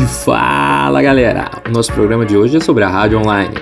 [0.00, 1.50] Fala galera!
[1.68, 3.54] O nosso programa de hoje é sobre a Rádio Online.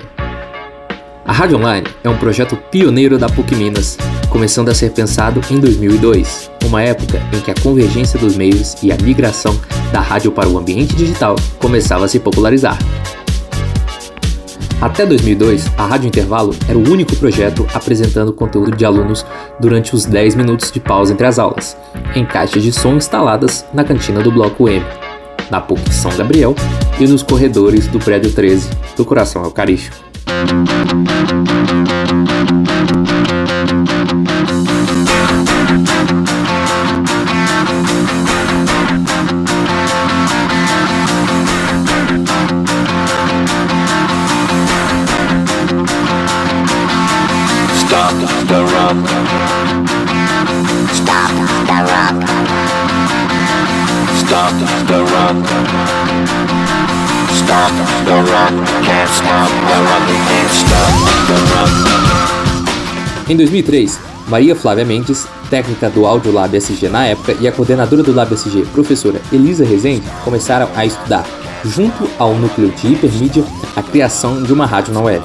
[1.25, 3.97] A Rádio Online é um projeto pioneiro da PUC Minas,
[4.29, 8.93] começando a ser pensado em 2002, uma época em que a convergência dos meios e
[8.93, 9.59] a migração
[9.91, 12.77] da rádio para o ambiente digital começava a se popularizar.
[14.79, 19.25] Até 2002, a Rádio Intervalo era o único projeto apresentando conteúdo de alunos
[19.59, 21.77] durante os 10 minutos de pausa entre as aulas,
[22.15, 24.83] em caixas de som instaladas na cantina do Bloco M,
[25.51, 26.55] na PUC São Gabriel
[26.99, 29.97] e nos corredores do prédio 13 do Coração Eucarístico.
[54.87, 55.43] The run.
[57.33, 57.71] Stop
[58.05, 58.65] the run.
[58.83, 60.03] Can't stop the run.
[60.27, 60.93] Can't stop
[61.27, 61.71] the run.
[63.29, 68.03] Em 2003, Maria Flávia Mendes, técnica do Audio Lab SG na época, e a coordenadora
[68.03, 71.25] do Lab SG, professora Elisa Rezende, começaram a estudar,
[71.65, 73.43] junto ao núcleo de hipermídia,
[73.75, 75.23] a criação de uma rádio na web.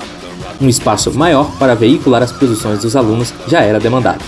[0.61, 4.23] Um espaço maior para veicular as produções dos alunos já era demandado.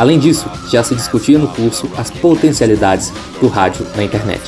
[0.00, 4.40] Além disso, já se discutia no curso as potencialidades do rádio na internet.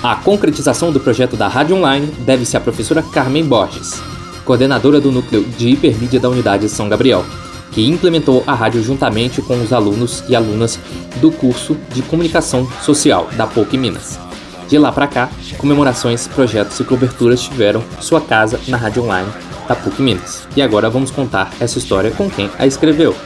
[0.00, 4.00] A concretização do projeto da Rádio Online deve-se à professora Carmen Borges,
[4.44, 7.24] coordenadora do núcleo de hipermídia da Unidade São Gabriel,
[7.72, 10.78] que implementou a rádio juntamente com os alunos e alunas
[11.16, 14.20] do curso de Comunicação Social da PUC Minas.
[14.68, 19.28] De lá para cá, comemorações, projetos e coberturas tiveram sua casa na Rádio Online
[19.66, 20.46] da PUC Minas.
[20.54, 23.16] E agora vamos contar essa história com quem a escreveu.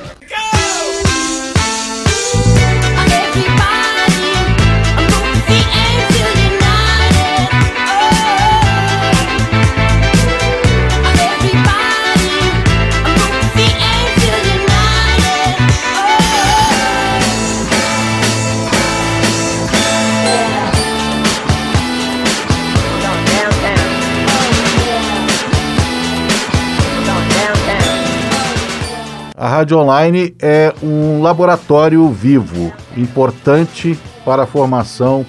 [29.43, 35.27] A Rádio Online é um laboratório vivo, importante para a formação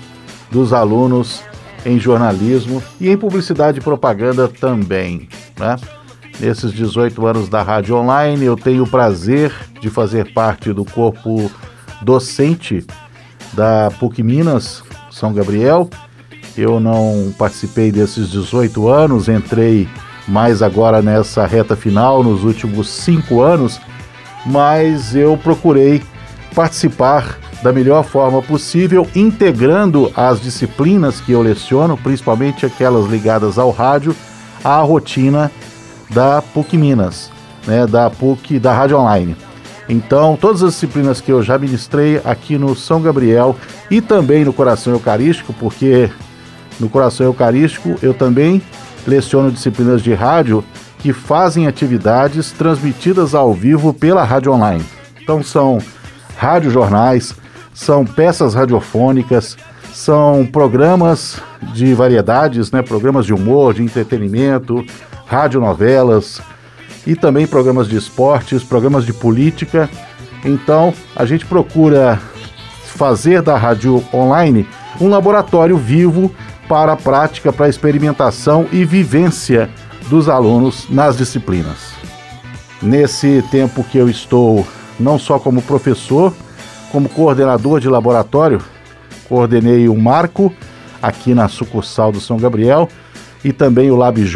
[0.52, 1.42] dos alunos
[1.84, 5.28] em jornalismo e em publicidade e propaganda também.
[5.60, 5.78] Né?
[6.40, 11.50] Nesses 18 anos da Rádio Online, eu tenho o prazer de fazer parte do corpo
[12.04, 12.86] docente
[13.54, 15.90] da PUC Minas, São Gabriel.
[16.56, 19.90] Eu não participei desses 18 anos, entrei
[20.28, 23.82] mais agora nessa reta final, nos últimos cinco anos
[24.46, 26.04] mas eu procurei
[26.54, 33.72] participar da melhor forma possível, integrando as disciplinas que eu leciono, principalmente aquelas ligadas ao
[33.72, 34.16] rádio,
[34.64, 35.50] à rotina
[36.10, 37.32] da PUC Minas,
[37.66, 39.36] né, da PUC da Rádio Online.
[39.88, 43.56] Então, todas as disciplinas que eu já ministrei aqui no São Gabriel
[43.90, 46.10] e também no Coração Eucarístico, porque
[46.80, 48.62] no Coração Eucarístico eu também
[49.06, 50.64] leciono disciplinas de rádio
[51.04, 54.86] que fazem atividades transmitidas ao vivo pela rádio online.
[55.22, 55.80] Então são
[56.38, 57.36] radiojornais,
[57.74, 59.58] são peças radiofônicas,
[59.92, 61.42] são programas
[61.74, 64.82] de variedades, né, programas de humor, de entretenimento,
[65.26, 66.42] radionovelas
[67.06, 69.90] e também programas de esportes, programas de política.
[70.46, 72.18] Então, a gente procura
[72.86, 74.66] fazer da rádio online
[75.02, 76.34] um laboratório vivo
[76.70, 79.70] para a prática, para a experimentação e vivência
[80.14, 81.96] dos alunos nas disciplinas.
[82.80, 84.64] Nesse tempo que eu estou
[85.00, 86.32] não só como professor,
[86.92, 88.62] como coordenador de laboratório,
[89.28, 90.54] coordenei o Marco
[91.02, 92.88] aqui na sucursal do São Gabriel
[93.44, 94.36] e também o LabJ,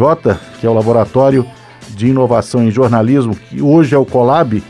[0.60, 1.46] que é o laboratório
[1.90, 4.64] de inovação em jornalismo, que hoje é o Colab,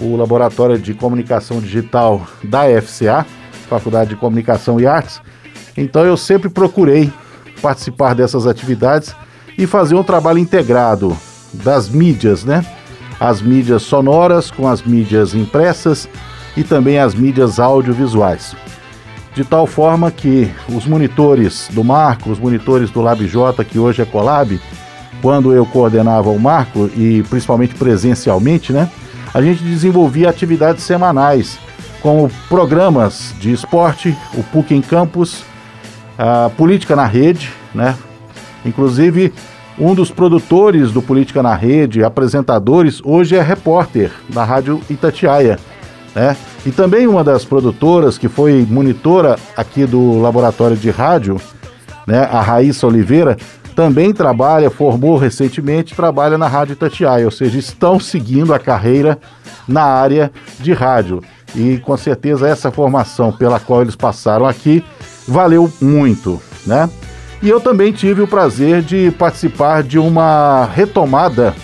[0.00, 3.24] o laboratório de comunicação digital da FCA,
[3.68, 5.22] Faculdade de Comunicação e Artes.
[5.76, 7.12] Então eu sempre procurei
[7.62, 9.14] participar dessas atividades
[9.56, 11.16] e fazer um trabalho integrado
[11.52, 12.64] das mídias, né?
[13.20, 16.08] As mídias sonoras com as mídias impressas
[16.56, 18.54] e também as mídias audiovisuais.
[19.34, 24.04] De tal forma que os monitores do Marco, os monitores do LabJ, que hoje é
[24.04, 24.60] Colab,
[25.22, 28.90] quando eu coordenava o Marco e principalmente presencialmente, né?
[29.32, 31.58] A gente desenvolvia atividades semanais,
[32.02, 35.44] como programas de esporte, o PUC em Campus,
[36.18, 37.96] a Política na Rede, né?
[38.64, 39.32] Inclusive,
[39.78, 45.58] um dos produtores do Política na Rede, apresentadores, hoje é repórter da Rádio Itatiaia.
[46.14, 46.36] Né?
[46.66, 51.40] E também uma das produtoras que foi monitora aqui do laboratório de rádio
[52.06, 52.28] né?
[52.30, 53.36] A Raíssa Oliveira
[53.74, 59.18] também trabalha, formou recentemente, trabalha na Rádio Itatiaia, ou seja, estão seguindo a carreira
[59.66, 60.30] na área
[60.60, 61.22] de rádio.
[61.54, 64.84] E com certeza essa formação pela qual eles passaram aqui
[65.26, 66.88] valeu muito, né?
[67.42, 71.54] E eu também tive o prazer de participar de uma retomada,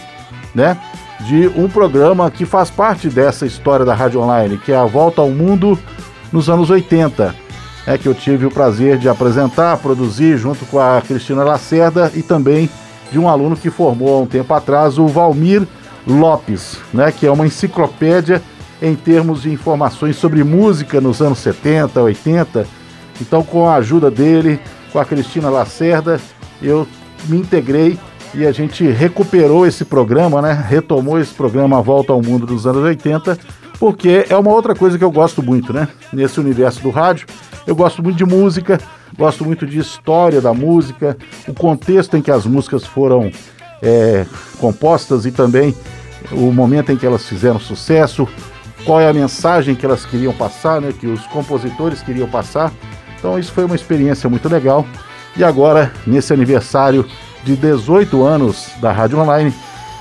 [0.54, 0.76] né?
[1.20, 5.20] De um programa que faz parte dessa história da Rádio Online, que é a Volta
[5.20, 5.78] ao Mundo
[6.32, 7.48] nos anos 80
[7.88, 12.22] é, que eu tive o prazer de apresentar, produzir junto com a Cristina Lacerda e
[12.22, 12.68] também
[13.10, 15.66] de um aluno que formou há um tempo atrás, o Valmir
[16.06, 18.42] Lopes, né, que é uma enciclopédia
[18.82, 22.66] em termos de informações sobre música nos anos 70, 80.
[23.22, 24.60] Então, com a ajuda dele,
[24.92, 26.20] com a Cristina Lacerda,
[26.62, 26.86] eu
[27.26, 27.98] me integrei
[28.34, 30.52] e a gente recuperou esse programa, né?
[30.52, 33.38] Retomou esse programa Volta ao Mundo dos anos 80,
[33.78, 35.88] porque é uma outra coisa que eu gosto muito, né?
[36.12, 37.26] Nesse universo do rádio,
[37.66, 38.78] eu gosto muito de música,
[39.16, 43.30] gosto muito de história da música, o contexto em que as músicas foram
[43.82, 44.26] é,
[44.58, 45.74] compostas e também
[46.32, 48.28] o momento em que elas fizeram sucesso,
[48.84, 52.72] qual é a mensagem que elas queriam passar, né, que os compositores queriam passar.
[53.18, 54.86] Então isso foi uma experiência muito legal.
[55.36, 57.06] E agora, nesse aniversário
[57.44, 59.54] de 18 anos da Rádio Online,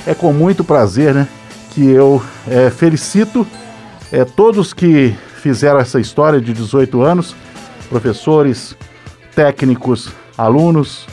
[0.06, 1.28] é com muito prazer né,
[1.72, 3.46] que eu é, felicito
[4.12, 7.36] é, todos que fizeram essa história de 18 anos
[7.90, 8.75] professores,
[9.36, 11.08] técnicos, alunos,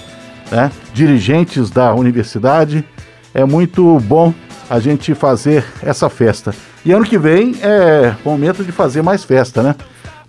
[0.50, 2.84] né, dirigentes da universidade.
[3.32, 4.32] É muito bom
[4.68, 6.54] a gente fazer essa festa.
[6.84, 9.74] E ano que vem é momento de fazer mais festa, né?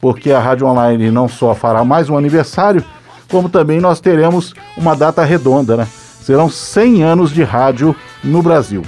[0.06, 2.86] Porque a Rádio Online não só fará mais um aniversário,
[3.28, 5.88] como também nós teremos uma data redonda, né?
[6.22, 8.84] Serão 100 anos de rádio no Brasil.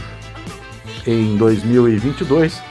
[1.08, 2.62] Em 2022,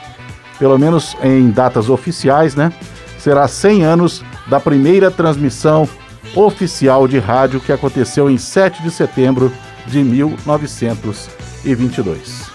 [0.57, 2.71] pelo menos em datas oficiais, né?
[3.19, 5.85] Será 100 anos da primeira transmissão
[6.33, 9.51] oficial de rádio que aconteceu em 7 de setembro
[9.85, 12.49] de 1922.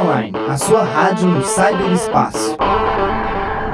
[0.00, 2.56] Online, a sua rádio no cyberespaço.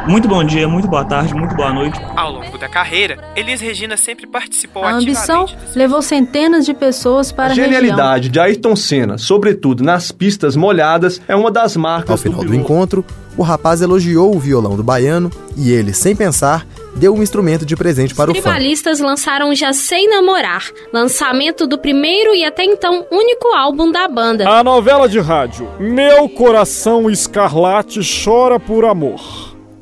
[0.09, 2.01] Muito bom dia, muito boa tarde, muito boa noite.
[2.17, 5.47] Ao longo da carreira, Elis Regina sempre participou A ambição
[5.77, 11.21] levou centenas de pessoas para a, a genialidade de Ayrton Senna, sobretudo nas pistas molhadas,
[11.29, 13.05] é uma das marcas Ao final do, do encontro,
[13.37, 17.77] o rapaz elogiou o violão do baiano e ele, sem pensar, deu um instrumento de
[17.77, 18.51] presente para Os o fã.
[18.51, 24.49] tribalistas lançaram Já Sei Namorar, lançamento do primeiro e até então único álbum da banda.
[24.49, 29.21] A novela de rádio Meu Coração Escarlate Chora por Amor.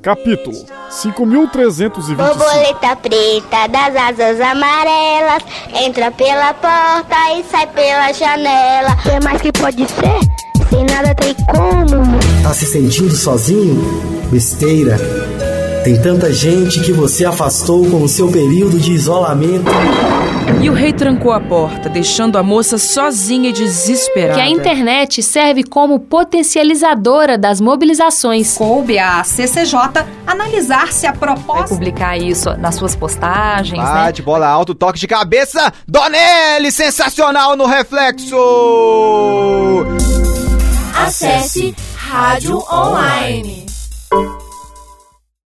[0.03, 2.17] Capítulo 5325.
[2.23, 5.43] Borboleta preta das asas amarelas
[5.83, 8.91] entra pela porta e sai pela janela.
[8.91, 10.69] O que mais que pode ser?
[10.69, 12.19] Sem nada tem como.
[12.43, 13.83] Tá se sentindo sozinho?
[14.31, 14.99] Besteira.
[15.85, 19.71] Tem tanta gente que você afastou com o seu período de isolamento.
[20.63, 24.33] E o rei trancou a porta, deixando a moça sozinha e desesperada.
[24.33, 28.57] Que a internet serve como potencializadora das mobilizações.
[28.57, 31.67] Coube à CCJ analisar se a proposta.
[31.67, 34.25] Vai publicar isso nas suas postagens, Bate, né?
[34.25, 35.71] bola alto, toque de cabeça.
[35.87, 38.35] Donelli, sensacional no reflexo!
[40.97, 43.67] Acesse Rádio Online.